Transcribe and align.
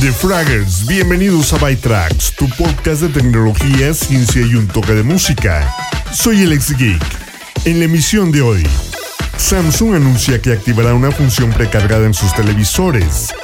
The 0.00 0.12
Fraggers, 0.12 0.86
bienvenidos 0.86 1.54
a 1.54 1.56
Bytracks, 1.56 2.32
tu 2.36 2.46
podcast 2.50 3.00
de 3.00 3.08
tecnología, 3.08 3.94
ciencia 3.94 4.42
y 4.42 4.54
un 4.54 4.68
toque 4.68 4.92
de 4.92 5.02
música. 5.02 5.74
Soy 6.12 6.42
el 6.42 6.52
ex 6.52 6.76
geek. 6.76 7.02
En 7.64 7.78
la 7.78 7.86
emisión 7.86 8.30
de 8.30 8.42
hoy, 8.42 8.66
Samsung 9.38 9.94
anuncia 9.94 10.40
que 10.42 10.52
activará 10.52 10.92
una 10.92 11.10
función 11.10 11.50
precargada 11.50 12.04
en 12.04 12.12
sus 12.12 12.34
televisores. 12.34 13.34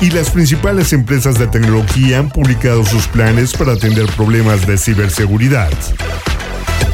Y 0.00 0.10
las 0.10 0.28
principales 0.28 0.92
empresas 0.92 1.38
de 1.38 1.46
tecnología 1.46 2.18
han 2.18 2.28
publicado 2.28 2.84
sus 2.84 3.06
planes 3.06 3.54
para 3.54 3.72
atender 3.72 4.04
problemas 4.14 4.66
de 4.66 4.76
ciberseguridad. 4.76 5.72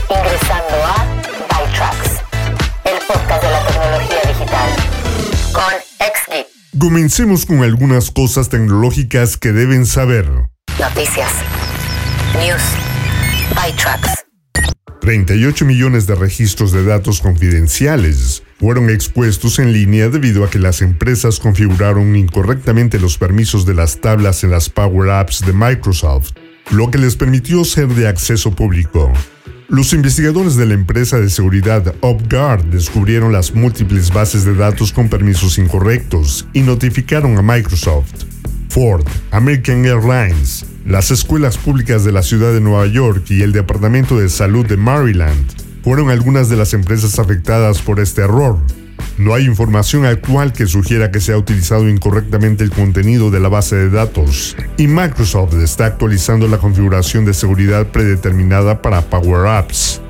Ingresando 0.08 0.76
a 0.84 1.06
Bytracks, 1.58 2.22
el 2.84 2.98
podcast 3.06 3.42
de 3.42 3.50
la 3.50 3.66
tecnología 3.66 4.20
digital. 4.32 4.70
Con 5.52 5.74
XGeek. 5.98 6.57
Comencemos 6.78 7.44
con 7.44 7.64
algunas 7.64 8.12
cosas 8.12 8.50
tecnológicas 8.50 9.36
que 9.36 9.52
deben 9.52 9.84
saber. 9.84 10.26
Noticias. 10.78 11.32
News. 12.34 12.62
Bytracks. 13.50 14.24
38 15.00 15.64
millones 15.64 16.06
de 16.06 16.14
registros 16.14 16.70
de 16.70 16.84
datos 16.84 17.20
confidenciales 17.20 18.44
fueron 18.60 18.90
expuestos 18.90 19.58
en 19.58 19.72
línea 19.72 20.08
debido 20.08 20.44
a 20.44 20.50
que 20.50 20.60
las 20.60 20.80
empresas 20.80 21.40
configuraron 21.40 22.14
incorrectamente 22.14 23.00
los 23.00 23.18
permisos 23.18 23.66
de 23.66 23.74
las 23.74 24.00
tablas 24.00 24.44
en 24.44 24.50
las 24.50 24.68
Power 24.68 25.10
Apps 25.10 25.44
de 25.44 25.52
Microsoft, 25.52 26.32
lo 26.70 26.90
que 26.90 26.98
les 26.98 27.16
permitió 27.16 27.64
ser 27.64 27.88
de 27.88 28.06
acceso 28.06 28.52
público. 28.52 29.12
Los 29.70 29.92
investigadores 29.92 30.56
de 30.56 30.64
la 30.64 30.72
empresa 30.72 31.20
de 31.20 31.28
seguridad 31.28 31.94
UpGuard 32.00 32.64
descubrieron 32.64 33.32
las 33.32 33.54
múltiples 33.54 34.10
bases 34.10 34.46
de 34.46 34.54
datos 34.54 34.94
con 34.94 35.10
permisos 35.10 35.58
incorrectos 35.58 36.46
y 36.54 36.62
notificaron 36.62 37.36
a 37.36 37.42
Microsoft. 37.42 38.24
Ford, 38.70 39.06
American 39.30 39.84
Airlines, 39.84 40.64
las 40.86 41.10
escuelas 41.10 41.58
públicas 41.58 42.02
de 42.02 42.12
la 42.12 42.22
ciudad 42.22 42.54
de 42.54 42.62
Nueva 42.62 42.86
York 42.86 43.26
y 43.28 43.42
el 43.42 43.52
Departamento 43.52 44.18
de 44.18 44.30
Salud 44.30 44.64
de 44.64 44.78
Maryland 44.78 45.44
fueron 45.84 46.08
algunas 46.08 46.48
de 46.48 46.56
las 46.56 46.72
empresas 46.72 47.18
afectadas 47.18 47.82
por 47.82 48.00
este 48.00 48.22
error. 48.22 48.58
No 49.18 49.34
hay 49.34 49.46
información 49.46 50.06
actual 50.06 50.52
que 50.52 50.66
sugiera 50.66 51.10
que 51.10 51.20
se 51.20 51.32
ha 51.32 51.36
utilizado 51.36 51.88
incorrectamente 51.88 52.62
el 52.62 52.70
contenido 52.70 53.32
de 53.32 53.40
la 53.40 53.48
base 53.48 53.74
de 53.74 53.90
datos, 53.90 54.56
y 54.76 54.86
Microsoft 54.86 55.54
está 55.54 55.86
actualizando 55.86 56.46
la 56.46 56.58
configuración 56.58 57.24
de 57.24 57.34
seguridad 57.34 57.88
predeterminada 57.88 58.80
para 58.80 59.02
Power 59.02 59.48
Apps. 59.48 60.00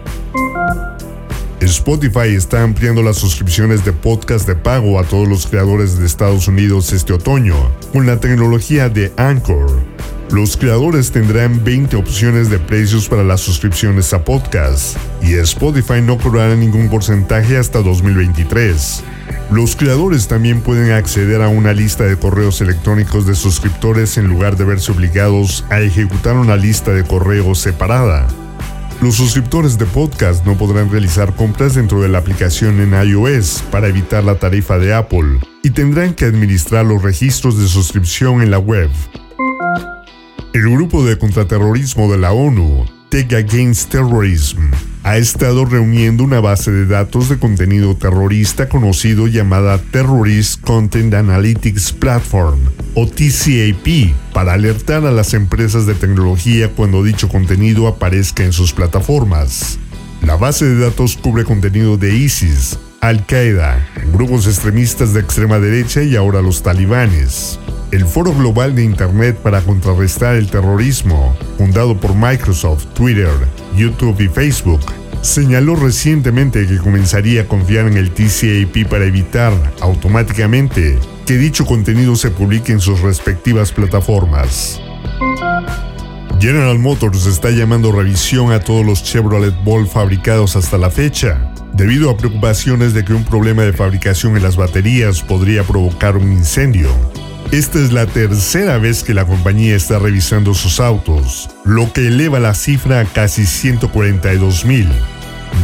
Spotify 1.60 2.34
está 2.36 2.62
ampliando 2.62 3.02
las 3.02 3.16
suscripciones 3.16 3.82
de 3.84 3.92
podcast 3.92 4.46
de 4.46 4.54
pago 4.54 5.00
a 5.00 5.04
todos 5.04 5.26
los 5.26 5.46
creadores 5.46 5.98
de 5.98 6.04
Estados 6.04 6.46
Unidos 6.46 6.92
este 6.92 7.14
otoño, 7.14 7.56
con 7.92 8.06
la 8.06 8.20
tecnología 8.20 8.90
de 8.90 9.10
Anchor. 9.16 9.70
Los 10.30 10.58
creadores 10.58 11.10
tendrán 11.10 11.64
20 11.64 11.96
opciones 11.96 12.50
de 12.50 12.58
precios 12.58 13.08
para 13.08 13.24
las 13.24 13.40
suscripciones 13.40 14.12
a 14.12 14.24
podcast, 14.24 14.98
y 15.22 15.34
Spotify 15.34 16.02
no 16.02 16.18
cobrará 16.18 16.54
ningún 16.54 16.90
porcentaje 16.90 17.56
hasta 17.56 17.80
2023. 17.80 19.04
Los 19.50 19.74
creadores 19.74 20.28
también 20.28 20.60
pueden 20.60 20.92
acceder 20.92 21.40
a 21.40 21.48
una 21.48 21.72
lista 21.72 22.04
de 22.04 22.18
correos 22.18 22.60
electrónicos 22.60 23.26
de 23.26 23.34
suscriptores 23.34 24.18
en 24.18 24.28
lugar 24.28 24.58
de 24.58 24.64
verse 24.64 24.92
obligados 24.92 25.64
a 25.70 25.80
ejecutar 25.80 26.36
una 26.36 26.56
lista 26.56 26.92
de 26.92 27.04
correos 27.04 27.58
separada. 27.60 28.26
Los 29.00 29.14
suscriptores 29.14 29.78
de 29.78 29.86
podcast 29.86 30.44
no 30.44 30.58
podrán 30.58 30.90
realizar 30.90 31.34
compras 31.36 31.74
dentro 31.74 32.02
de 32.02 32.08
la 32.08 32.18
aplicación 32.18 32.80
en 32.80 32.92
iOS 32.92 33.62
para 33.70 33.88
evitar 33.88 34.24
la 34.24 34.34
tarifa 34.34 34.78
de 34.78 34.92
Apple 34.92 35.40
y 35.62 35.70
tendrán 35.70 36.12
que 36.12 36.26
administrar 36.26 36.84
los 36.84 37.02
registros 37.02 37.58
de 37.58 37.66
suscripción 37.66 38.42
en 38.42 38.50
la 38.50 38.58
web. 38.58 38.90
El 40.54 40.62
grupo 40.62 41.04
de 41.04 41.18
contraterrorismo 41.18 42.10
de 42.10 42.16
la 42.16 42.32
ONU, 42.32 42.86
Tech 43.10 43.30
Against 43.34 43.90
Terrorism, 43.90 44.70
ha 45.02 45.18
estado 45.18 45.66
reuniendo 45.66 46.24
una 46.24 46.40
base 46.40 46.72
de 46.72 46.86
datos 46.86 47.28
de 47.28 47.38
contenido 47.38 47.94
terrorista 47.94 48.66
conocido 48.66 49.26
llamada 49.26 49.78
Terrorist 49.78 50.62
Content 50.62 51.12
Analytics 51.12 51.92
Platform, 51.92 52.60
o 52.94 53.06
TCAP, 53.06 54.14
para 54.32 54.54
alertar 54.54 55.04
a 55.04 55.12
las 55.12 55.34
empresas 55.34 55.84
de 55.84 55.94
tecnología 55.94 56.70
cuando 56.70 57.04
dicho 57.04 57.28
contenido 57.28 57.86
aparezca 57.86 58.42
en 58.42 58.54
sus 58.54 58.72
plataformas. 58.72 59.78
La 60.22 60.36
base 60.36 60.64
de 60.64 60.80
datos 60.80 61.16
cubre 61.16 61.44
contenido 61.44 61.98
de 61.98 62.16
ISIS, 62.16 62.78
Al-Qaeda, 63.00 63.78
grupos 64.12 64.46
extremistas 64.46 65.14
de 65.14 65.20
extrema 65.20 65.60
derecha 65.60 66.02
y 66.02 66.16
ahora 66.16 66.42
los 66.42 66.62
talibanes. 66.62 67.60
El 67.92 68.04
Foro 68.04 68.34
Global 68.34 68.74
de 68.74 68.82
Internet 68.82 69.38
para 69.38 69.62
contrarrestar 69.62 70.34
el 70.34 70.50
terrorismo, 70.50 71.36
fundado 71.56 71.98
por 71.98 72.14
Microsoft, 72.16 72.86
Twitter, 72.94 73.30
YouTube 73.76 74.20
y 74.20 74.28
Facebook, 74.28 74.80
señaló 75.22 75.76
recientemente 75.76 76.66
que 76.66 76.78
comenzaría 76.78 77.42
a 77.42 77.46
confiar 77.46 77.86
en 77.86 77.96
el 77.96 78.10
TCAP 78.10 78.88
para 78.88 79.04
evitar 79.04 79.52
automáticamente 79.80 80.98
que 81.24 81.34
dicho 81.34 81.66
contenido 81.66 82.16
se 82.16 82.30
publique 82.30 82.72
en 82.72 82.80
sus 82.80 83.00
respectivas 83.00 83.70
plataformas. 83.70 84.80
General 86.40 86.78
Motors 86.78 87.26
está 87.26 87.50
llamando 87.50 87.92
revisión 87.92 88.52
a 88.52 88.60
todos 88.60 88.84
los 88.84 89.02
Chevrolet 89.02 89.54
Bolt 89.64 89.88
fabricados 89.88 90.56
hasta 90.56 90.78
la 90.78 90.90
fecha, 90.90 91.52
debido 91.78 92.10
a 92.10 92.16
preocupaciones 92.16 92.92
de 92.92 93.04
que 93.04 93.14
un 93.14 93.22
problema 93.24 93.62
de 93.62 93.72
fabricación 93.72 94.36
en 94.36 94.42
las 94.42 94.56
baterías 94.56 95.22
podría 95.22 95.62
provocar 95.62 96.16
un 96.16 96.32
incendio. 96.32 96.90
Esta 97.52 97.78
es 97.78 97.92
la 97.92 98.06
tercera 98.06 98.78
vez 98.78 99.04
que 99.04 99.14
la 99.14 99.24
compañía 99.24 99.76
está 99.76 100.00
revisando 100.00 100.54
sus 100.54 100.80
autos, 100.80 101.48
lo 101.64 101.90
que 101.92 102.08
eleva 102.08 102.40
la 102.40 102.54
cifra 102.54 102.98
a 102.98 103.04
casi 103.04 103.46
142 103.46 104.64
mil. 104.64 104.88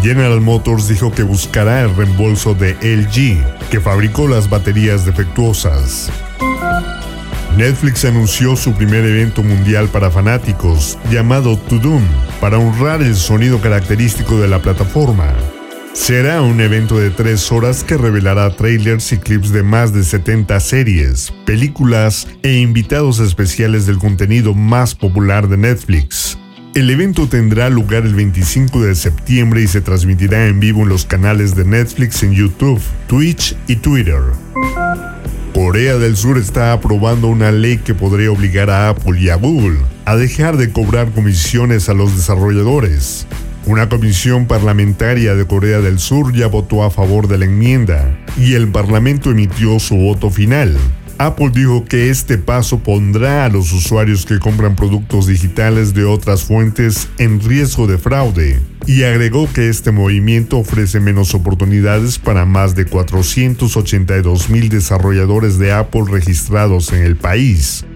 General 0.02 0.40
Motors 0.40 0.86
dijo 0.86 1.10
que 1.10 1.24
buscará 1.24 1.82
el 1.82 1.94
reembolso 1.96 2.54
de 2.54 2.74
LG, 2.80 3.68
que 3.70 3.80
fabricó 3.80 4.28
las 4.28 4.48
baterías 4.48 5.04
defectuosas. 5.04 6.10
Netflix 7.56 8.04
anunció 8.04 8.54
su 8.54 8.72
primer 8.72 9.04
evento 9.04 9.42
mundial 9.42 9.88
para 9.88 10.12
fanáticos, 10.12 10.96
llamado 11.10 11.56
To 11.56 11.78
Doom, 11.78 12.04
para 12.40 12.58
honrar 12.58 13.02
el 13.02 13.16
sonido 13.16 13.60
característico 13.60 14.40
de 14.40 14.46
la 14.46 14.60
plataforma. 14.60 15.34
Será 15.94 16.42
un 16.42 16.60
evento 16.60 16.98
de 16.98 17.10
tres 17.10 17.52
horas 17.52 17.84
que 17.84 17.96
revelará 17.96 18.50
trailers 18.56 19.12
y 19.12 19.16
clips 19.16 19.52
de 19.52 19.62
más 19.62 19.92
de 19.92 20.02
70 20.02 20.58
series, 20.58 21.32
películas 21.46 22.26
e 22.42 22.54
invitados 22.54 23.20
especiales 23.20 23.86
del 23.86 23.98
contenido 23.98 24.54
más 24.54 24.96
popular 24.96 25.48
de 25.48 25.56
Netflix. 25.56 26.36
El 26.74 26.90
evento 26.90 27.28
tendrá 27.28 27.70
lugar 27.70 28.04
el 28.04 28.14
25 28.16 28.82
de 28.82 28.96
septiembre 28.96 29.62
y 29.62 29.68
se 29.68 29.80
transmitirá 29.80 30.48
en 30.48 30.58
vivo 30.58 30.82
en 30.82 30.88
los 30.88 31.04
canales 31.04 31.54
de 31.54 31.64
Netflix 31.64 32.24
en 32.24 32.32
YouTube, 32.32 32.82
Twitch 33.06 33.56
y 33.68 33.76
Twitter. 33.76 34.20
Corea 35.54 35.96
del 35.96 36.16
Sur 36.16 36.38
está 36.38 36.72
aprobando 36.72 37.28
una 37.28 37.52
ley 37.52 37.78
que 37.78 37.94
podría 37.94 38.32
obligar 38.32 38.68
a 38.68 38.88
Apple 38.88 39.20
y 39.20 39.28
a 39.28 39.36
Google 39.36 39.78
a 40.04 40.16
dejar 40.16 40.56
de 40.56 40.72
cobrar 40.72 41.12
comisiones 41.12 41.88
a 41.88 41.94
los 41.94 42.16
desarrolladores. 42.16 43.28
Una 43.66 43.88
comisión 43.88 44.46
parlamentaria 44.46 45.34
de 45.34 45.46
Corea 45.46 45.80
del 45.80 45.98
Sur 45.98 46.34
ya 46.34 46.48
votó 46.48 46.84
a 46.84 46.90
favor 46.90 47.28
de 47.28 47.38
la 47.38 47.46
enmienda 47.46 48.14
y 48.36 48.52
el 48.54 48.68
Parlamento 48.68 49.30
emitió 49.30 49.78
su 49.78 49.96
voto 49.96 50.28
final. 50.28 50.76
Apple 51.16 51.50
dijo 51.54 51.86
que 51.86 52.10
este 52.10 52.36
paso 52.36 52.80
pondrá 52.80 53.46
a 53.46 53.48
los 53.48 53.72
usuarios 53.72 54.26
que 54.26 54.38
compran 54.38 54.76
productos 54.76 55.26
digitales 55.26 55.94
de 55.94 56.04
otras 56.04 56.44
fuentes 56.44 57.08
en 57.16 57.40
riesgo 57.40 57.86
de 57.86 57.96
fraude 57.96 58.60
y 58.86 59.04
agregó 59.04 59.50
que 59.50 59.70
este 59.70 59.92
movimiento 59.92 60.58
ofrece 60.58 61.00
menos 61.00 61.34
oportunidades 61.34 62.18
para 62.18 62.44
más 62.44 62.74
de 62.74 62.84
482 62.84 64.50
mil 64.50 64.68
desarrolladores 64.68 65.58
de 65.58 65.72
Apple 65.72 66.04
registrados 66.10 66.92
en 66.92 67.02
el 67.02 67.16
país. 67.16 67.86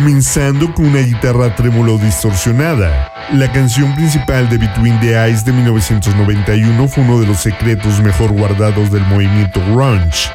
Comenzando 0.00 0.72
con 0.72 0.86
una 0.86 1.00
guitarra 1.00 1.54
trémolo 1.54 1.98
distorsionada. 1.98 3.12
La 3.34 3.52
canción 3.52 3.94
principal 3.94 4.48
de 4.48 4.56
Between 4.56 4.98
the 4.98 5.12
Eyes 5.12 5.44
de 5.44 5.52
1991 5.52 6.88
fue 6.88 7.04
uno 7.04 7.20
de 7.20 7.26
los 7.26 7.40
secretos 7.40 8.00
mejor 8.00 8.32
guardados 8.32 8.90
del 8.90 9.02
movimiento 9.02 9.60
grunge. 9.60 10.30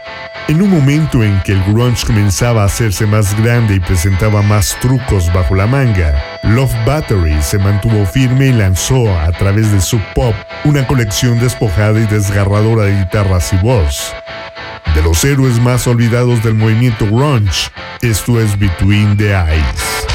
En 0.48 0.62
un 0.62 0.70
momento 0.70 1.24
en 1.24 1.42
que 1.42 1.54
el 1.54 1.64
grunge 1.64 2.06
comenzaba 2.06 2.62
a 2.62 2.66
hacerse 2.66 3.08
más 3.08 3.36
grande 3.42 3.74
y 3.74 3.80
presentaba 3.80 4.44
más 4.44 4.78
trucos 4.82 5.34
bajo 5.34 5.56
la 5.56 5.66
manga, 5.66 6.14
Love 6.44 6.76
Battery 6.86 7.42
se 7.42 7.58
mantuvo 7.58 8.06
firme 8.06 8.50
y 8.50 8.54
lanzó, 8.54 9.18
a 9.18 9.32
través 9.32 9.72
de 9.72 9.82
Sub 9.82 10.02
Pop, 10.14 10.36
una 10.64 10.86
colección 10.86 11.40
despojada 11.40 12.00
y 12.00 12.06
desgarradora 12.06 12.84
de 12.84 13.00
guitarras 13.00 13.52
y 13.52 13.58
voz. 13.58 14.14
De 14.94 15.02
los 15.02 15.24
héroes 15.24 15.60
más 15.60 15.88
olvidados 15.88 16.44
del 16.44 16.56
movimiento 16.56 17.06
grunge, 17.06 17.72
esto 18.02 18.40
es 18.40 18.58
Between 18.58 19.18
the 19.18 19.32
Eyes. 19.32 20.15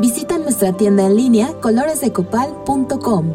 Visita 0.00 0.38
nuestra 0.38 0.72
tienda 0.72 1.04
en 1.04 1.14
línea 1.14 1.52
coloresdecopal.com. 1.60 3.34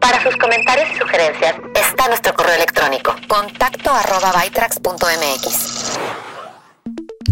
Para 0.00 0.22
sus 0.22 0.34
comentarios 0.36 0.88
y 0.94 0.98
sugerencias 0.98 1.54
está 1.74 2.08
nuestro 2.08 2.32
correo 2.32 2.54
electrónico 2.54 3.14
contacto 3.28 3.90
arroba 3.90 4.32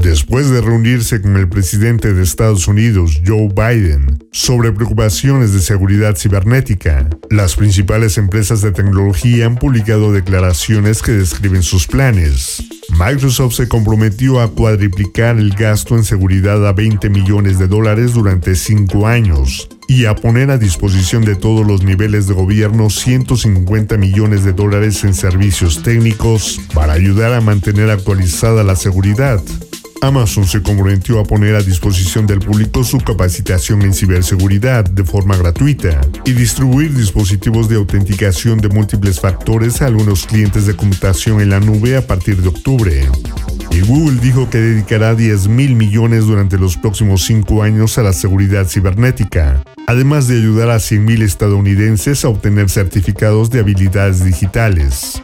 Después 0.03 0.51
de 0.51 0.61
reunirse 0.61 1.23
con 1.23 1.37
el 1.37 1.49
presidente 1.49 2.13
de 2.13 2.25
Estados 2.25 2.67
Unidos, 2.67 3.23
Joe 3.25 3.49
Biden, 3.55 4.19
sobre 4.33 4.73
preocupaciones 4.73 5.53
de 5.53 5.61
seguridad 5.61 6.17
cibernética, 6.17 7.09
las 7.31 7.55
principales 7.55 8.19
empresas 8.19 8.63
de 8.63 8.73
tecnología 8.73 9.47
han 9.47 9.55
publicado 9.55 10.13
declaraciones 10.13 11.03
que 11.03 11.13
describen 11.13 11.63
sus 11.63 11.87
planes. 11.87 12.65
Microsoft 12.99 13.55
se 13.55 13.69
comprometió 13.69 14.41
a 14.41 14.51
cuadriplicar 14.51 15.39
el 15.39 15.55
gasto 15.55 15.97
en 15.97 16.03
seguridad 16.03 16.67
a 16.67 16.73
20 16.73 17.09
millones 17.09 17.61
de 17.61 17.69
dólares 17.69 18.13
durante 18.13 18.57
cinco 18.57 19.07
años 19.07 19.69
y 19.87 20.07
a 20.07 20.17
poner 20.17 20.51
a 20.51 20.59
disposición 20.59 21.25
de 21.25 21.37
todos 21.37 21.65
los 21.65 21.85
niveles 21.85 22.27
de 22.27 22.35
gobierno 22.35 22.91
150 22.91 23.97
millones 23.99 24.43
de 24.43 24.53
dólares 24.53 25.05
en 25.05 25.15
servicios 25.15 25.85
técnicos 25.85 26.61
para 26.75 26.93
ayudar 26.93 27.33
a 27.35 27.41
mantener 27.41 27.89
actualizada 27.89 28.65
la 28.65 28.75
seguridad. 28.75 29.41
Amazon 30.03 30.45
se 30.45 30.61
comprometió 30.61 31.21
a 31.21 31.23
poner 31.23 31.55
a 31.55 31.63
disposición 31.63 32.27
del 32.27 32.41
público 32.41 32.83
su 32.83 32.99
capacitación 32.99 33.83
en 33.83 33.95
ciberseguridad 33.95 34.85
de 34.85 35.05
forma 35.05 35.37
gratuita 35.37 36.01
y 36.25 36.33
distribuir 36.33 36.93
dispositivos 36.93 37.69
de 37.69 37.77
autenticación 37.77 38.59
de 38.59 38.69
múltiples 38.69 39.21
factores 39.21 39.81
a 39.81 39.87
algunos 39.87 40.27
clientes 40.27 40.67
de 40.67 40.75
computación 40.75 41.41
en 41.41 41.51
la 41.51 41.61
nube 41.61 41.97
a 41.97 42.05
partir 42.05 42.43
de 42.43 42.49
octubre. 42.49 43.09
Y 43.71 43.81
Google 43.83 44.21
dijo 44.21 44.51
que 44.51 44.59
dedicará 44.59 45.15
10 45.15 45.47
mil 45.47 45.77
millones 45.77 46.27
durante 46.27 46.59
los 46.59 46.77
próximos 46.77 47.23
cinco 47.23 47.63
años 47.63 47.97
a 47.97 48.03
la 48.03 48.13
seguridad 48.13 48.67
cibernética, 48.67 49.63
además 49.87 50.27
de 50.27 50.37
ayudar 50.37 50.71
a 50.71 50.77
100.000 50.79 51.23
estadounidenses 51.23 52.25
a 52.25 52.29
obtener 52.29 52.69
certificados 52.71 53.51
de 53.51 53.61
habilidades 53.61 54.25
digitales. 54.25 55.23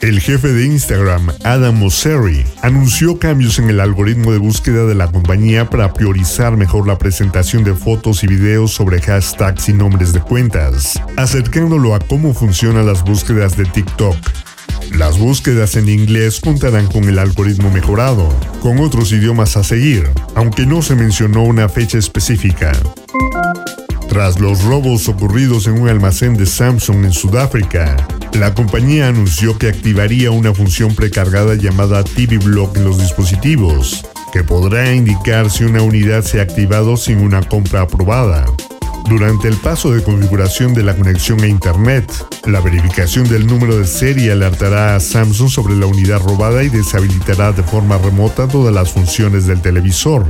El 0.00 0.18
jefe 0.18 0.48
de 0.48 0.64
Instagram, 0.64 1.30
Adam 1.44 1.78
Mosseri, 1.78 2.46
anunció 2.62 3.18
cambios 3.18 3.58
en 3.58 3.68
el 3.68 3.80
algoritmo 3.80 4.32
de 4.32 4.38
búsqueda 4.38 4.86
de 4.86 4.94
la 4.94 5.12
compañía 5.12 5.68
para 5.68 5.92
priorizar 5.92 6.56
mejor 6.56 6.88
la 6.88 6.96
presentación 6.96 7.64
de 7.64 7.74
fotos 7.74 8.24
y 8.24 8.26
videos 8.26 8.72
sobre 8.72 9.02
hashtags 9.02 9.68
y 9.68 9.74
nombres 9.74 10.14
de 10.14 10.20
cuentas, 10.20 10.98
acercándolo 11.18 11.94
a 11.94 11.98
cómo 11.98 12.32
funcionan 12.32 12.86
las 12.86 13.04
búsquedas 13.04 13.58
de 13.58 13.66
TikTok. 13.66 14.16
Las 14.96 15.18
búsquedas 15.18 15.76
en 15.76 15.90
inglés 15.90 16.40
contarán 16.40 16.86
con 16.86 17.04
el 17.04 17.18
algoritmo 17.18 17.70
mejorado, 17.70 18.26
con 18.62 18.78
otros 18.78 19.12
idiomas 19.12 19.58
a 19.58 19.64
seguir, 19.64 20.08
aunque 20.34 20.64
no 20.64 20.80
se 20.80 20.96
mencionó 20.96 21.42
una 21.42 21.68
fecha 21.68 21.98
específica. 21.98 22.72
Tras 24.08 24.40
los 24.40 24.64
robos 24.64 25.08
ocurridos 25.08 25.66
en 25.66 25.78
un 25.78 25.90
almacén 25.90 26.38
de 26.38 26.46
Samsung 26.46 27.04
en 27.04 27.12
Sudáfrica, 27.12 27.96
la 28.34 28.54
compañía 28.54 29.08
anunció 29.08 29.58
que 29.58 29.68
activaría 29.68 30.30
una 30.30 30.54
función 30.54 30.94
precargada 30.94 31.54
llamada 31.54 32.04
TV 32.04 32.38
Block 32.38 32.76
en 32.76 32.84
los 32.84 32.98
dispositivos, 32.98 34.04
que 34.32 34.44
podrá 34.44 34.94
indicar 34.94 35.50
si 35.50 35.64
una 35.64 35.82
unidad 35.82 36.22
se 36.22 36.40
ha 36.40 36.42
activado 36.42 36.96
sin 36.96 37.18
una 37.18 37.42
compra 37.42 37.82
aprobada. 37.82 38.46
Durante 39.08 39.48
el 39.48 39.56
paso 39.56 39.92
de 39.92 40.04
configuración 40.04 40.72
de 40.72 40.84
la 40.84 40.94
conexión 40.94 41.40
a 41.40 41.48
Internet, 41.48 42.12
la 42.46 42.60
verificación 42.60 43.28
del 43.28 43.46
número 43.46 43.76
de 43.76 43.86
serie 43.86 44.30
alertará 44.30 44.94
a 44.94 45.00
Samsung 45.00 45.50
sobre 45.50 45.74
la 45.74 45.86
unidad 45.86 46.20
robada 46.20 46.62
y 46.62 46.68
deshabilitará 46.68 47.50
de 47.50 47.64
forma 47.64 47.98
remota 47.98 48.46
todas 48.46 48.72
las 48.72 48.92
funciones 48.92 49.46
del 49.46 49.60
televisor. 49.60 50.24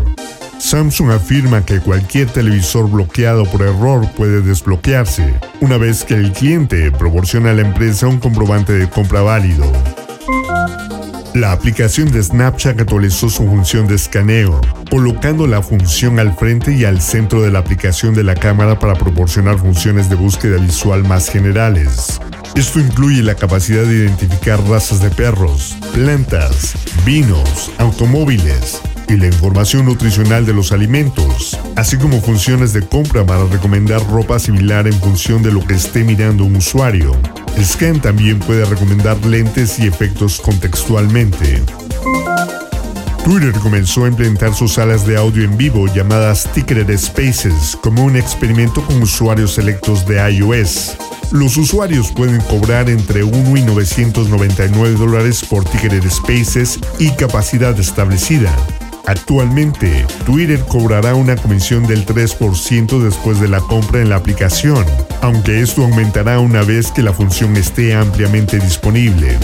Samsung 0.61 1.11
afirma 1.11 1.65
que 1.65 1.81
cualquier 1.81 2.29
televisor 2.29 2.89
bloqueado 2.89 3.45
por 3.47 3.63
error 3.63 4.07
puede 4.15 4.43
desbloquearse, 4.43 5.35
una 5.61 5.79
vez 5.79 6.05
que 6.05 6.15
el 6.15 6.33
cliente 6.33 6.93
proporciona 6.93 7.51
a 7.51 7.55
la 7.55 7.63
empresa 7.63 8.07
un 8.07 8.21
comprobante 8.21 8.75
de 8.75 8.89
compra 8.89 9.23
válido. 9.23 9.65
La 11.35 11.53
aplicación 11.53 12.13
de 12.13 12.23
Snapchat 12.23 12.79
actualizó 12.79 13.31
su 13.31 13.47
función 13.47 13.87
de 13.87 13.95
escaneo, 13.95 14.61
colocando 14.91 15.47
la 15.47 15.63
función 15.63 16.19
al 16.19 16.37
frente 16.37 16.75
y 16.75 16.85
al 16.85 17.01
centro 17.01 17.41
de 17.41 17.51
la 17.51 17.61
aplicación 17.61 18.15
de 18.15 18.25
la 18.25 18.35
cámara 18.35 18.79
para 18.79 18.95
proporcionar 18.95 19.59
funciones 19.59 20.11
de 20.11 20.17
búsqueda 20.17 20.59
visual 20.59 21.05
más 21.05 21.31
generales. 21.31 22.21
Esto 22.55 22.81
incluye 22.81 23.23
la 23.23 23.35
capacidad 23.35 23.85
de 23.85 23.95
identificar 23.95 24.61
razas 24.69 25.01
de 25.01 25.11
perros, 25.11 25.77
plantas, 25.95 26.75
vinos, 27.07 27.71
automóviles, 27.79 28.83
y 29.11 29.17
la 29.17 29.27
información 29.27 29.87
nutricional 29.87 30.47
de 30.47 30.55
los 30.55 30.71
alimentos, 30.71 31.59
así 31.75 31.97
como 31.97 32.21
funciones 32.21 32.73
de 32.73 32.87
compra 32.87 33.27
para 33.27 33.45
recomendar 33.45 34.01
ropa 34.09 34.39
similar 34.39 34.87
en 34.87 34.93
función 34.95 35.43
de 35.43 35.51
lo 35.51 35.67
que 35.67 35.75
esté 35.75 36.05
mirando 36.05 36.45
un 36.45 36.57
usuario. 36.57 37.17
Scan 37.61 38.01
también 38.01 38.39
puede 38.39 38.65
recomendar 38.65 39.17
lentes 39.27 39.81
y 39.81 39.87
efectos 39.89 40.41
contextualmente. 40.41 41.61
Twitter 43.25 43.53
comenzó 43.61 44.05
a 44.05 44.09
implementar 44.09 44.55
sus 44.55 44.75
salas 44.75 45.05
de 45.07 45.17
audio 45.17 45.45
en 45.45 45.57
vivo 45.57 45.87
llamadas 45.93 46.49
Ticketed 46.55 46.97
Spaces 46.97 47.77
como 47.83 48.05
un 48.05 48.17
experimento 48.17 48.81
con 48.83 49.03
usuarios 49.03 49.55
selectos 49.55 50.07
de 50.07 50.19
iOS. 50.31 50.97
Los 51.33 51.57
usuarios 51.57 52.13
pueden 52.13 52.41
cobrar 52.43 52.89
entre 52.89 53.25
1 53.25 53.57
y 53.57 53.63
999 53.63 54.95
dólares 54.95 55.45
por 55.45 55.65
Ticketed 55.65 56.09
Spaces 56.09 56.79
y 56.99 57.11
capacidad 57.11 57.79
establecida. 57.79 58.55
Actualmente, 59.07 60.07
Twitter 60.25 60.61
cobrará 60.69 61.15
una 61.15 61.37
comisión 61.37 61.87
del 61.87 62.07
3% 62.07 63.03
después 63.03 63.41
de 63.41 63.49
la 63.49 63.61
compra 63.61 64.01
en 64.01 64.11
la 64.11 64.17
aplicación, 64.17 64.85
aunque 65.21 65.61
esto 65.61 65.83
aumentará 65.83 66.39
una 66.39 66.63
vez 66.63 66.93
que 66.93 67.03
la 67.03 67.13
función 67.13 67.57
esté 67.57 67.95
ampliamente 67.95 68.59
disponible. 68.59 69.39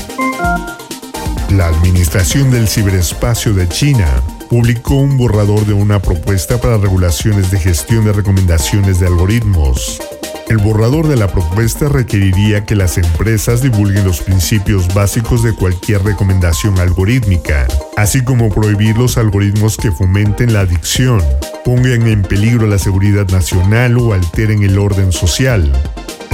La 1.50 1.68
Administración 1.68 2.50
del 2.50 2.68
Ciberespacio 2.68 3.54
de 3.54 3.68
China 3.68 4.22
publicó 4.48 4.94
un 4.94 5.16
borrador 5.16 5.64
de 5.66 5.72
una 5.72 6.00
propuesta 6.00 6.60
para 6.60 6.76
regulaciones 6.76 7.50
de 7.50 7.58
gestión 7.58 8.04
de 8.04 8.12
recomendaciones 8.12 9.00
de 9.00 9.06
algoritmos. 9.06 10.00
El 10.48 10.58
borrador 10.58 11.08
de 11.08 11.16
la 11.16 11.26
propuesta 11.26 11.88
requeriría 11.88 12.64
que 12.64 12.76
las 12.76 12.98
empresas 12.98 13.62
divulguen 13.62 14.04
los 14.04 14.20
principios 14.20 14.94
básicos 14.94 15.42
de 15.42 15.52
cualquier 15.52 16.04
recomendación 16.04 16.78
algorítmica, 16.78 17.66
así 17.96 18.22
como 18.22 18.50
prohibir 18.50 18.96
los 18.96 19.18
algoritmos 19.18 19.76
que 19.76 19.90
fomenten 19.90 20.52
la 20.52 20.60
adicción, 20.60 21.20
pongan 21.64 22.06
en 22.06 22.22
peligro 22.22 22.68
la 22.68 22.78
seguridad 22.78 23.26
nacional 23.28 23.98
o 23.98 24.12
alteren 24.12 24.62
el 24.62 24.78
orden 24.78 25.10
social. 25.10 25.72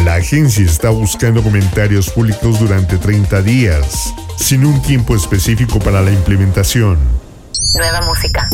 La 0.04 0.16
agencia 0.16 0.64
está 0.64 0.90
buscando 0.90 1.42
comentarios 1.42 2.11
públicos 2.11 2.61
durante 2.61 2.99
30 2.99 3.40
días, 3.40 4.12
sin 4.37 4.66
un 4.66 4.83
tiempo 4.83 5.16
específico 5.16 5.78
para 5.78 6.02
la 6.02 6.12
implementación. 6.12 6.99
Nueva 7.75 8.02
música. 8.02 8.47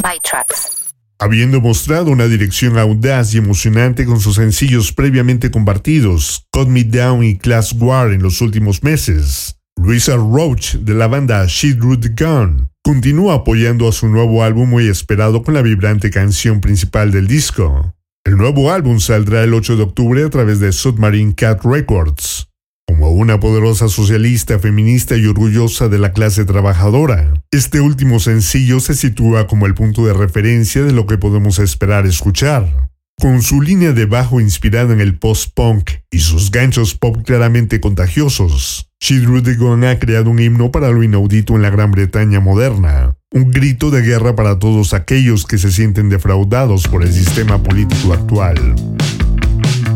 By 0.00 0.20
tracks. 0.20 0.77
Habiendo 1.20 1.60
mostrado 1.60 2.12
una 2.12 2.28
dirección 2.28 2.78
audaz 2.78 3.34
y 3.34 3.38
emocionante 3.38 4.04
con 4.04 4.20
sus 4.20 4.36
sencillos 4.36 4.92
previamente 4.92 5.50
compartidos, 5.50 6.46
Cut 6.52 6.68
Me 6.68 6.84
Down 6.84 7.24
y 7.24 7.36
Class 7.36 7.72
War 7.72 8.12
en 8.12 8.22
los 8.22 8.40
últimos 8.40 8.84
meses, 8.84 9.56
Luisa 9.76 10.14
Roach 10.14 10.74
de 10.76 10.94
la 10.94 11.08
banda 11.08 11.44
She 11.48 11.74
Drew 11.74 11.98
Gun 12.16 12.68
continúa 12.84 13.34
apoyando 13.34 13.88
a 13.88 13.92
su 13.92 14.06
nuevo 14.06 14.44
álbum 14.44 14.70
muy 14.70 14.86
esperado 14.86 15.42
con 15.42 15.54
la 15.54 15.62
vibrante 15.62 16.12
canción 16.12 16.60
principal 16.60 17.10
del 17.10 17.26
disco. 17.26 17.92
El 18.24 18.36
nuevo 18.36 18.70
álbum 18.70 19.00
saldrá 19.00 19.42
el 19.42 19.54
8 19.54 19.76
de 19.76 19.82
octubre 19.82 20.22
a 20.22 20.30
través 20.30 20.60
de 20.60 20.70
Submarine 20.70 21.34
Cat 21.34 21.64
Records. 21.64 22.37
Una 23.10 23.40
poderosa 23.40 23.88
socialista, 23.88 24.58
feminista 24.58 25.16
y 25.16 25.26
orgullosa 25.26 25.88
de 25.88 25.98
la 25.98 26.12
clase 26.12 26.44
trabajadora, 26.44 27.32
este 27.50 27.80
último 27.80 28.20
sencillo 28.20 28.80
se 28.80 28.94
sitúa 28.94 29.46
como 29.46 29.66
el 29.66 29.74
punto 29.74 30.06
de 30.06 30.12
referencia 30.12 30.82
de 30.82 30.92
lo 30.92 31.06
que 31.06 31.18
podemos 31.18 31.58
esperar 31.58 32.06
escuchar. 32.06 32.90
Con 33.20 33.42
su 33.42 33.60
línea 33.60 33.92
de 33.92 34.06
bajo 34.06 34.40
inspirada 34.40 34.92
en 34.92 35.00
el 35.00 35.18
post-punk 35.18 35.90
y 36.10 36.20
sus 36.20 36.52
ganchos 36.52 36.94
pop 36.94 37.16
claramente 37.24 37.80
contagiosos, 37.80 38.90
Gun 39.58 39.84
ha 39.84 39.98
creado 39.98 40.30
un 40.30 40.38
himno 40.38 40.70
para 40.70 40.90
lo 40.90 41.02
inaudito 41.02 41.56
en 41.56 41.62
la 41.62 41.70
Gran 41.70 41.90
Bretaña 41.90 42.38
moderna, 42.40 43.16
un 43.32 43.50
grito 43.50 43.90
de 43.90 44.02
guerra 44.02 44.36
para 44.36 44.58
todos 44.58 44.94
aquellos 44.94 45.46
que 45.46 45.58
se 45.58 45.72
sienten 45.72 46.08
defraudados 46.08 46.86
por 46.86 47.02
el 47.02 47.12
sistema 47.12 47.60
político 47.62 48.12
actual. 48.12 48.76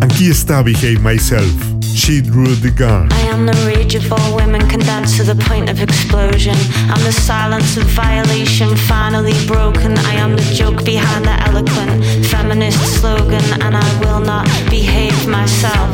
Aquí 0.00 0.28
está 0.28 0.62
Behave 0.62 0.98
Myself, 0.98 1.54
she 1.94 2.20
drew 2.20 2.54
the 2.54 2.70
gun. 2.70 3.12
I 3.12 3.20
am 3.32 3.46
the 3.46 3.52
rage 3.66 3.94
of 3.94 4.10
all 4.12 4.36
women 4.36 4.66
condemned 4.68 5.08
to 5.16 5.24
the 5.24 5.34
point 5.34 5.68
of 5.68 5.82
explosion. 5.82 6.56
I'm 6.88 7.02
the 7.04 7.12
silence 7.12 7.76
of 7.76 7.84
violation 7.84 8.76
finally 8.76 9.34
broken. 9.46 9.96
I 9.98 10.14
am 10.14 10.36
the 10.36 10.44
joke 10.54 10.84
behind 10.84 11.24
the 11.24 11.36
eloquent 11.48 12.04
feminist 12.26 12.80
slogan, 13.00 13.44
and 13.62 13.76
I 13.76 14.00
will 14.00 14.20
not 14.20 14.46
behave 14.70 15.16
myself. 15.28 15.90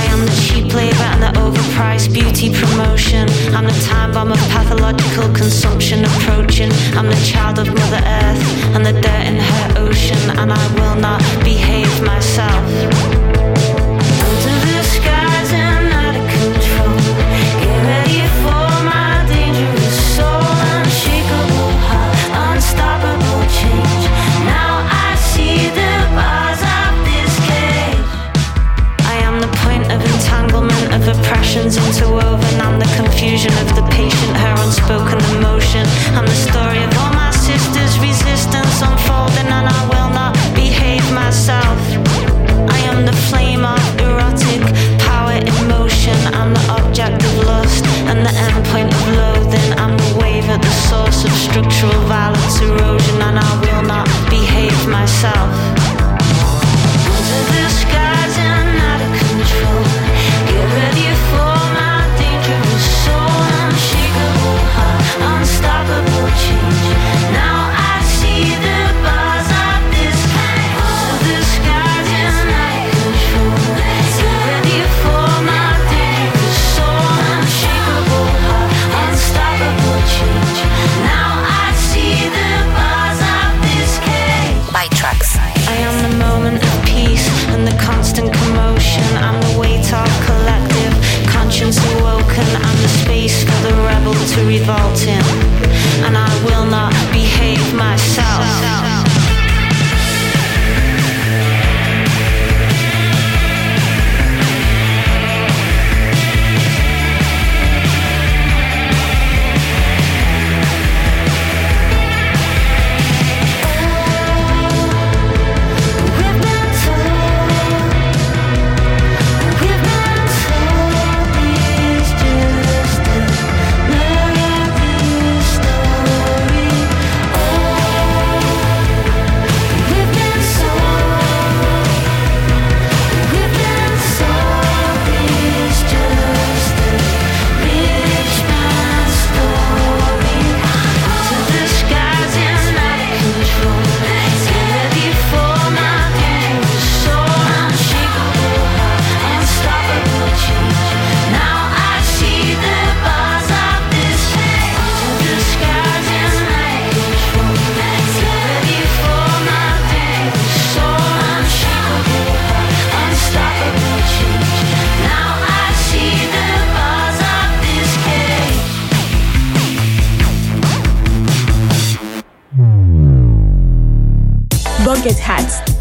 I 0.00 0.04
am 0.12 0.20
the 0.24 0.34
cheap 0.44 0.72
labor 0.74 1.08
and 1.14 1.22
the 1.22 1.32
overpriced 1.38 2.12
beauty 2.12 2.52
promotion. 2.54 3.28
I'm 3.54 3.64
the 3.64 3.84
time 3.86 4.12
bomb 4.12 4.32
of 4.32 4.38
pathological 4.50 5.32
consumption 5.34 6.04
approaching. 6.04 6.70
I'm 6.96 7.08
the 7.08 7.22
child 7.24 7.58
of 7.58 7.68
Mother 7.68 8.02
Earth 8.04 8.42
and 8.74 8.84
the 8.84 9.00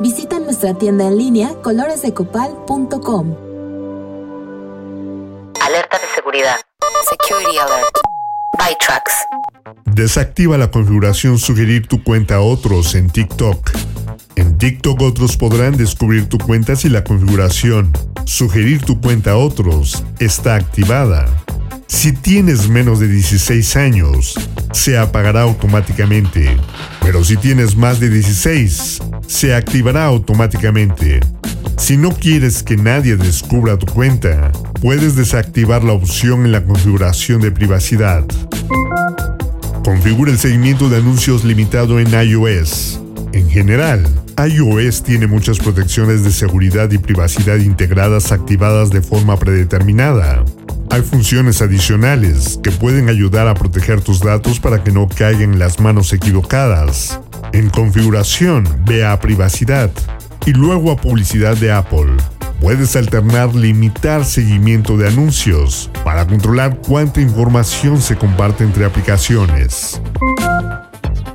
Visita 0.00 0.40
nuestra 0.40 0.74
tienda 0.74 1.06
en 1.06 1.16
línea 1.16 1.54
coloresdecopal.com. 1.62 3.36
Alerta 5.60 5.98
de 5.98 6.06
seguridad. 6.14 6.56
Security 7.08 7.58
Alert. 7.58 8.00
By 8.58 8.76
Trucks. 8.80 9.14
Desactiva 9.84 10.58
la 10.58 10.70
configuración 10.70 11.38
Sugerir 11.38 11.86
tu 11.86 12.02
cuenta 12.02 12.36
a 12.36 12.40
otros 12.40 12.94
en 12.96 13.08
TikTok. 13.08 13.70
En 14.36 14.58
TikTok 14.58 15.00
otros 15.00 15.36
podrán 15.36 15.76
descubrir 15.76 16.28
tu 16.28 16.38
cuenta 16.38 16.74
si 16.74 16.88
la 16.88 17.04
configuración 17.04 17.92
Sugerir 18.24 18.84
tu 18.84 19.00
cuenta 19.00 19.32
a 19.32 19.36
otros 19.36 20.02
está 20.18 20.56
activada. 20.56 21.26
Si 21.86 22.12
tienes 22.12 22.68
menos 22.68 22.98
de 22.98 23.06
16 23.06 23.76
años, 23.76 24.34
se 24.72 24.98
apagará 24.98 25.42
automáticamente. 25.42 26.56
Pero 27.00 27.22
si 27.22 27.36
tienes 27.36 27.76
más 27.76 28.00
de 28.00 28.10
16, 28.10 29.00
se 29.26 29.54
activará 29.54 30.04
automáticamente. 30.04 31.20
Si 31.76 31.96
no 31.96 32.10
quieres 32.10 32.62
que 32.62 32.76
nadie 32.76 33.16
descubra 33.16 33.76
tu 33.76 33.86
cuenta, 33.86 34.52
puedes 34.80 35.16
desactivar 35.16 35.82
la 35.84 35.92
opción 35.92 36.44
en 36.44 36.52
la 36.52 36.64
configuración 36.64 37.40
de 37.40 37.50
privacidad. 37.50 38.24
Configura 39.84 40.30
el 40.30 40.38
seguimiento 40.38 40.88
de 40.88 40.98
anuncios 40.98 41.44
limitado 41.44 41.98
en 42.00 42.08
iOS. 42.08 43.00
En 43.32 43.50
general, 43.50 44.06
iOS 44.38 45.02
tiene 45.02 45.26
muchas 45.26 45.58
protecciones 45.58 46.24
de 46.24 46.30
seguridad 46.30 46.90
y 46.90 46.98
privacidad 46.98 47.56
integradas 47.56 48.32
activadas 48.32 48.90
de 48.90 49.02
forma 49.02 49.36
predeterminada. 49.38 50.44
Hay 50.90 51.02
funciones 51.02 51.60
adicionales 51.60 52.60
que 52.62 52.70
pueden 52.70 53.08
ayudar 53.08 53.48
a 53.48 53.54
proteger 53.54 54.00
tus 54.00 54.20
datos 54.20 54.60
para 54.60 54.84
que 54.84 54.92
no 54.92 55.08
caigan 55.08 55.54
en 55.54 55.58
las 55.58 55.80
manos 55.80 56.12
equivocadas. 56.12 57.20
En 57.52 57.70
configuración, 57.70 58.66
ve 58.84 59.04
a 59.04 59.18
privacidad 59.20 59.90
y 60.46 60.52
luego 60.52 60.90
a 60.90 60.96
publicidad 60.96 61.56
de 61.56 61.72
Apple. 61.72 62.16
Puedes 62.60 62.96
alternar 62.96 63.54
limitar 63.54 64.24
seguimiento 64.24 64.96
de 64.96 65.08
anuncios 65.08 65.90
para 66.04 66.26
controlar 66.26 66.78
cuánta 66.78 67.20
información 67.20 68.00
se 68.00 68.16
comparte 68.16 68.64
entre 68.64 68.84
aplicaciones. 68.84 70.00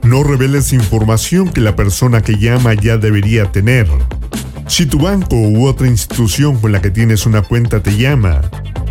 No 0.04 0.24
reveles 0.24 0.74
información 0.74 1.50
que 1.50 1.62
la 1.62 1.76
persona 1.76 2.22
que 2.22 2.38
llama 2.38 2.74
ya 2.74 2.98
debería 2.98 3.52
tener. 3.52 3.88
Si 4.68 4.86
tu 4.86 5.00
banco 5.00 5.36
u 5.36 5.68
otra 5.68 5.88
institución 5.88 6.60
con 6.60 6.72
la 6.72 6.82
que 6.82 6.90
tienes 6.90 7.26
una 7.26 7.42
cuenta 7.42 7.82
te 7.82 7.96
llama, 7.96 8.42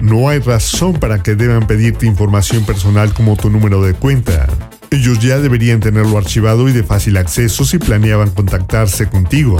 no 0.00 0.28
hay 0.28 0.38
razón 0.38 0.94
para 0.94 1.22
que 1.22 1.34
deban 1.34 1.66
pedirte 1.66 2.06
información 2.06 2.64
personal 2.64 3.12
como 3.12 3.36
tu 3.36 3.50
número 3.50 3.82
de 3.82 3.94
cuenta. 3.94 4.46
Ellos 4.90 5.18
ya 5.18 5.38
deberían 5.38 5.80
tenerlo 5.80 6.16
archivado 6.16 6.68
y 6.68 6.72
de 6.72 6.82
fácil 6.82 7.18
acceso 7.18 7.64
si 7.64 7.78
planeaban 7.78 8.30
contactarse 8.30 9.06
contigo. 9.06 9.58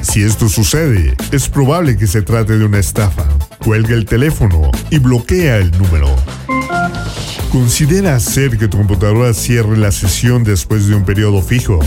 Si 0.00 0.22
esto 0.22 0.48
sucede, 0.48 1.14
es 1.30 1.48
probable 1.48 1.96
que 1.96 2.06
se 2.06 2.22
trate 2.22 2.58
de 2.58 2.64
una 2.64 2.78
estafa. 2.78 3.24
Cuelga 3.58 3.94
el 3.94 4.06
teléfono 4.06 4.70
y 4.90 4.98
bloquea 4.98 5.58
el 5.58 5.70
número. 5.72 6.08
Considera 7.50 8.16
hacer 8.16 8.56
que 8.56 8.66
tu 8.66 8.78
computadora 8.78 9.34
cierre 9.34 9.76
la 9.76 9.92
sesión 9.92 10.42
después 10.42 10.88
de 10.88 10.94
un 10.94 11.04
periodo 11.04 11.42
fijo. 11.42 11.78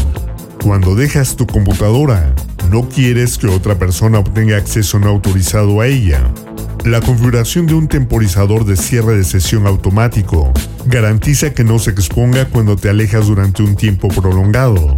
Cuando 0.64 0.96
dejas 0.96 1.36
tu 1.36 1.48
computadora, 1.48 2.34
no 2.70 2.88
quieres 2.88 3.38
que 3.38 3.48
otra 3.48 3.78
persona 3.80 4.20
obtenga 4.20 4.58
acceso 4.58 5.00
no 5.00 5.10
autorizado 5.10 5.82
a 5.82 5.88
ella. 5.88 6.24
La 6.86 7.02
configuración 7.02 7.66
de 7.66 7.74
un 7.74 7.88
temporizador 7.88 8.64
de 8.64 8.78
cierre 8.78 9.18
de 9.18 9.24
sesión 9.24 9.66
automático 9.66 10.54
garantiza 10.86 11.52
que 11.52 11.64
no 11.64 11.80
se 11.80 11.90
exponga 11.90 12.46
cuando 12.46 12.76
te 12.76 12.90
alejas 12.90 13.26
durante 13.26 13.64
un 13.64 13.76
tiempo 13.76 14.08
prolongado. 14.10 14.96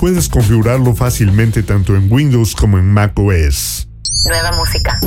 Puedes 0.00 0.28
configurarlo 0.28 0.96
fácilmente 0.96 1.62
tanto 1.62 1.94
en 1.94 2.10
Windows 2.10 2.56
como 2.56 2.76
en 2.76 2.92
Mac 2.92 3.16
OS. 3.16 3.88
Nueva 4.26 4.50
música. 4.56 4.98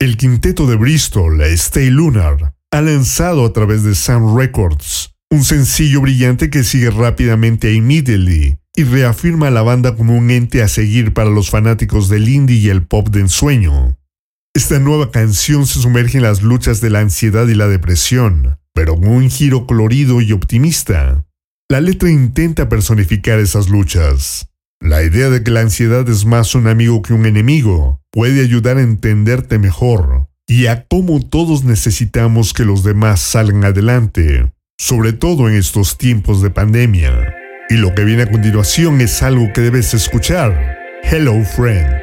El 0.00 0.16
quinteto 0.16 0.66
de 0.66 0.74
Bristol, 0.74 1.40
Stay 1.42 1.90
Lunar, 1.90 2.54
ha 2.72 2.80
lanzado 2.80 3.46
a 3.46 3.52
través 3.52 3.84
de 3.84 3.94
Sound 3.94 4.36
Records 4.36 5.14
un 5.30 5.44
sencillo 5.44 6.00
brillante 6.00 6.50
que 6.50 6.64
sigue 6.64 6.90
rápidamente 6.90 7.68
a 7.68 7.70
Immediately 7.70 8.58
y 8.76 8.84
reafirma 8.84 9.48
a 9.48 9.50
la 9.50 9.62
banda 9.62 9.94
como 9.94 10.16
un 10.16 10.30
ente 10.30 10.62
a 10.62 10.68
seguir 10.68 11.12
para 11.12 11.30
los 11.30 11.50
fanáticos 11.50 12.08
del 12.08 12.28
indie 12.28 12.56
y 12.56 12.68
el 12.68 12.86
pop 12.86 13.08
de 13.08 13.20
ensueño. 13.20 13.96
Esta 14.54 14.78
nueva 14.78 15.10
canción 15.10 15.66
se 15.66 15.80
sumerge 15.80 16.18
en 16.18 16.24
las 16.24 16.42
luchas 16.42 16.80
de 16.80 16.90
la 16.90 17.00
ansiedad 17.00 17.46
y 17.48 17.54
la 17.54 17.68
depresión, 17.68 18.58
pero 18.72 18.96
con 18.96 19.08
un 19.08 19.30
giro 19.30 19.66
colorido 19.66 20.20
y 20.20 20.32
optimista. 20.32 21.24
La 21.68 21.80
letra 21.80 22.10
intenta 22.10 22.68
personificar 22.68 23.38
esas 23.38 23.68
luchas. 23.68 24.48
La 24.80 25.02
idea 25.02 25.30
de 25.30 25.42
que 25.42 25.50
la 25.50 25.60
ansiedad 25.60 26.08
es 26.08 26.24
más 26.24 26.54
un 26.54 26.66
amigo 26.66 27.00
que 27.02 27.14
un 27.14 27.26
enemigo 27.26 28.02
puede 28.10 28.42
ayudar 28.42 28.76
a 28.76 28.82
entenderte 28.82 29.58
mejor 29.58 30.28
y 30.46 30.66
a 30.66 30.86
cómo 30.86 31.20
todos 31.26 31.64
necesitamos 31.64 32.52
que 32.52 32.64
los 32.64 32.84
demás 32.84 33.20
salgan 33.20 33.64
adelante, 33.64 34.52
sobre 34.78 35.12
todo 35.12 35.48
en 35.48 35.54
estos 35.54 35.96
tiempos 35.96 36.42
de 36.42 36.50
pandemia. 36.50 37.43
Y 37.68 37.74
lo 37.76 37.94
que 37.94 38.04
viene 38.04 38.22
a 38.24 38.26
continuación 38.26 39.00
es 39.00 39.22
algo 39.22 39.52
que 39.52 39.60
debes 39.60 39.94
escuchar. 39.94 40.78
Hello 41.02 41.42
Friend. 41.44 42.00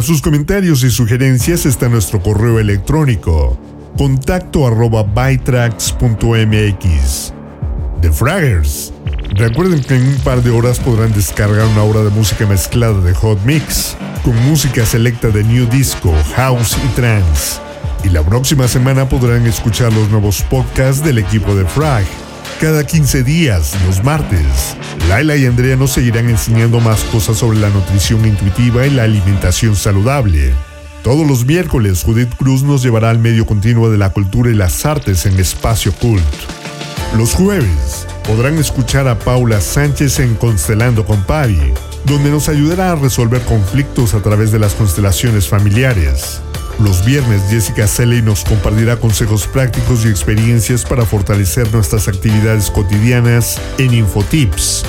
Para 0.00 0.08
sus 0.08 0.22
comentarios 0.22 0.82
y 0.82 0.90
sugerencias 0.90 1.66
está 1.66 1.90
nuestro 1.90 2.22
correo 2.22 2.58
electrónico 2.58 3.58
contacto 3.98 4.66
arroba. 4.66 5.04
The 8.00 8.10
Fraggers. 8.10 8.94
Recuerden 9.34 9.82
que 9.82 9.96
en 9.96 10.08
un 10.08 10.16
par 10.20 10.42
de 10.42 10.48
horas 10.48 10.78
podrán 10.78 11.12
descargar 11.12 11.66
una 11.66 11.82
hora 11.82 12.02
de 12.02 12.08
música 12.08 12.46
mezclada 12.46 12.98
de 13.02 13.12
Hot 13.12 13.44
Mix, 13.44 13.94
con 14.24 14.34
música 14.48 14.86
selecta 14.86 15.28
de 15.28 15.44
New 15.44 15.68
Disco, 15.68 16.14
House 16.34 16.78
y 16.82 16.88
Trance. 16.94 17.60
Y 18.02 18.08
la 18.08 18.22
próxima 18.22 18.68
semana 18.68 19.06
podrán 19.06 19.46
escuchar 19.46 19.92
los 19.92 20.08
nuevos 20.08 20.40
podcasts 20.44 21.04
del 21.04 21.18
equipo 21.18 21.54
de 21.54 21.66
Frag. 21.66 22.06
Cada 22.60 22.84
15 22.84 23.22
días, 23.22 23.74
los 23.86 24.04
martes, 24.04 24.76
Laila 25.08 25.34
y 25.34 25.46
Andrea 25.46 25.76
nos 25.76 25.92
seguirán 25.92 26.28
enseñando 26.28 26.78
más 26.78 27.04
cosas 27.04 27.38
sobre 27.38 27.58
la 27.58 27.70
nutrición 27.70 28.26
intuitiva 28.26 28.86
y 28.86 28.90
la 28.90 29.04
alimentación 29.04 29.74
saludable. 29.74 30.52
Todos 31.02 31.26
los 31.26 31.46
miércoles, 31.46 32.02
Judith 32.02 32.34
Cruz 32.36 32.62
nos 32.62 32.82
llevará 32.82 33.08
al 33.08 33.18
medio 33.18 33.46
continuo 33.46 33.90
de 33.90 33.96
la 33.96 34.10
cultura 34.10 34.50
y 34.50 34.54
las 34.54 34.84
artes 34.84 35.24
en 35.24 35.40
Espacio 35.40 35.90
Cult. 35.94 36.22
Los 37.16 37.32
jueves, 37.32 38.06
podrán 38.24 38.58
escuchar 38.58 39.08
a 39.08 39.18
Paula 39.18 39.62
Sánchez 39.62 40.20
en 40.20 40.34
Constelando 40.34 41.06
con 41.06 41.24
Pavi, 41.24 41.72
donde 42.04 42.30
nos 42.30 42.50
ayudará 42.50 42.92
a 42.92 42.96
resolver 42.96 43.40
conflictos 43.40 44.12
a 44.12 44.20
través 44.20 44.52
de 44.52 44.58
las 44.58 44.74
constelaciones 44.74 45.48
familiares. 45.48 46.42
Los 46.82 47.04
viernes, 47.04 47.42
Jessica 47.50 47.86
Selley 47.86 48.22
nos 48.22 48.42
compartirá 48.42 48.96
consejos 48.96 49.46
prácticos 49.46 50.06
y 50.06 50.08
experiencias 50.08 50.82
para 50.84 51.04
fortalecer 51.04 51.70
nuestras 51.74 52.08
actividades 52.08 52.70
cotidianas 52.70 53.60
en 53.76 53.92
Infotips. 53.92 54.84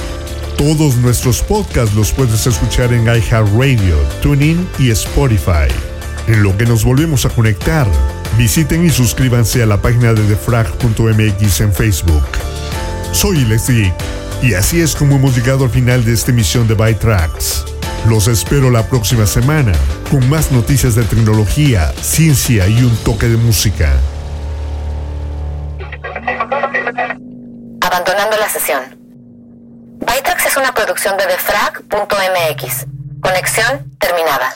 Todos 0.58 0.96
nuestros 0.98 1.42
podcasts 1.42 1.94
los 1.94 2.14
puedes 2.14 2.48
escuchar 2.48 2.94
en 2.94 3.04
iHeartRadio, 3.04 3.98
TuneIn 4.22 4.68
y 4.80 4.90
Spotify. 4.92 5.68
En 6.28 6.44
lo 6.44 6.56
que 6.58 6.66
nos 6.66 6.86
volvemos 6.86 7.26
a 7.26 7.30
conectar, 7.30 7.88
visiten 8.38 8.86
y 8.86 8.90
suscríbanse 8.90 9.62
a 9.62 9.66
la 9.66 9.82
página 9.82 10.14
de 10.14 10.26
defrag.mx 10.28 11.62
en 11.62 11.74
Facebook. 11.74 12.24
Soy 13.12 13.44
Leslie 13.44 13.94
y 14.42 14.54
así 14.54 14.80
es 14.80 14.96
como 14.96 15.18
hemos 15.18 15.36
llegado 15.36 15.66
al 15.66 15.70
final 15.70 16.06
de 16.06 16.14
esta 16.14 16.32
emisión 16.32 16.70
de 16.70 16.74
Byte 16.76 17.00
Tracks. 17.00 17.66
Los 18.08 18.28
espero 18.28 18.72
la 18.72 18.84
próxima 18.84 19.28
semana 19.28 19.74
con 20.10 20.28
más 20.28 20.52
noticias 20.52 20.96
de 20.96 21.04
tecnología, 21.04 21.94
ciencia 22.02 22.68
y 22.68 22.84
un 22.84 22.96
toque 23.04 23.28
de 23.28 23.38
música. 23.38 23.94
Abandonando 27.80 28.38
la 28.38 28.50
sesión. 28.50 28.82
Bytrax 30.00 30.46
es 30.48 30.58
una 30.58 30.74
producción 30.74 31.16
de 31.18 31.28
defrag.mx. 31.28 32.88
Conexión 33.22 33.92
terminada. 34.00 34.52